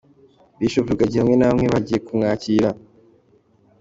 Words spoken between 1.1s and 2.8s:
hamwe na bamwe mu bagiye kumwakira.